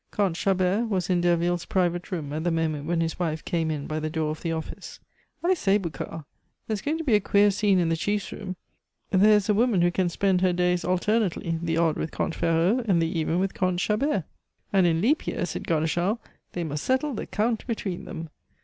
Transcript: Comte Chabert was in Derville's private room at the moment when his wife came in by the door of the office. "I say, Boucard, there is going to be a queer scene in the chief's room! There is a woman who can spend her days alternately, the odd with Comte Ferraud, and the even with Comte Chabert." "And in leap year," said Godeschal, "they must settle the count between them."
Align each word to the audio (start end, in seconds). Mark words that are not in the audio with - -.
Comte 0.09 0.35
Chabert 0.35 0.89
was 0.89 1.11
in 1.11 1.21
Derville's 1.21 1.65
private 1.65 2.11
room 2.11 2.33
at 2.33 2.43
the 2.43 2.49
moment 2.49 2.87
when 2.87 3.01
his 3.01 3.19
wife 3.19 3.45
came 3.45 3.69
in 3.69 3.85
by 3.85 3.99
the 3.99 4.09
door 4.09 4.31
of 4.31 4.41
the 4.41 4.51
office. 4.51 4.99
"I 5.43 5.53
say, 5.53 5.77
Boucard, 5.77 6.23
there 6.65 6.73
is 6.73 6.81
going 6.81 6.97
to 6.97 7.03
be 7.03 7.13
a 7.13 7.19
queer 7.19 7.51
scene 7.51 7.77
in 7.77 7.89
the 7.89 7.95
chief's 7.95 8.31
room! 8.31 8.55
There 9.11 9.35
is 9.35 9.47
a 9.47 9.53
woman 9.53 9.83
who 9.83 9.91
can 9.91 10.09
spend 10.09 10.41
her 10.41 10.53
days 10.53 10.83
alternately, 10.83 11.59
the 11.61 11.77
odd 11.77 11.97
with 11.97 12.09
Comte 12.09 12.33
Ferraud, 12.33 12.83
and 12.89 12.99
the 12.99 13.15
even 13.19 13.37
with 13.37 13.53
Comte 13.53 13.79
Chabert." 13.79 14.23
"And 14.73 14.87
in 14.87 15.01
leap 15.01 15.27
year," 15.27 15.45
said 15.45 15.67
Godeschal, 15.67 16.17
"they 16.53 16.63
must 16.63 16.83
settle 16.83 17.13
the 17.13 17.27
count 17.27 17.67
between 17.67 18.05
them." 18.05 18.29